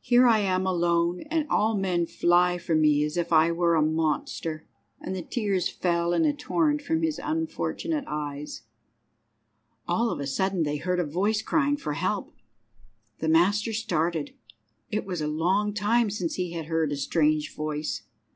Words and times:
Here 0.00 0.26
am 0.26 0.66
I 0.66 0.70
alone, 0.70 1.20
and 1.30 1.46
all 1.48 1.76
men 1.76 2.04
fly 2.04 2.58
from 2.58 2.80
me 2.80 3.04
as 3.04 3.16
if 3.16 3.32
I 3.32 3.52
were 3.52 3.76
a 3.76 3.80
monster," 3.80 4.66
and 5.00 5.14
the 5.14 5.22
tears 5.22 5.68
fell 5.68 6.12
in 6.12 6.24
a 6.24 6.32
torrent 6.34 6.82
from 6.82 7.02
his 7.02 7.20
unfortunate 7.22 8.02
eyes. 8.08 8.62
All 9.86 10.10
of 10.10 10.18
a 10.18 10.26
sudden 10.26 10.64
they 10.64 10.78
heard 10.78 10.98
a 10.98 11.04
voice 11.06 11.42
crying 11.42 11.76
for 11.76 11.92
help. 11.92 12.32
The 13.20 13.28
master 13.28 13.72
started. 13.72 14.34
It 14.90 15.04
was 15.06 15.20
a 15.20 15.28
long 15.28 15.72
time 15.72 16.10
since 16.10 16.34
he 16.34 16.50
had 16.50 16.66
heard 16.66 16.90
a 16.90 16.96
strange 16.96 17.54
voice. 17.54 18.02